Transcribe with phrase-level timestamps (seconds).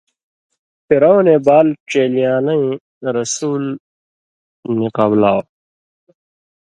[0.87, 2.65] فِرعونے بال ڇېلیان٘لَیں
[3.17, 3.63] (رسُول)
[4.77, 5.41] نی قبلاؤ،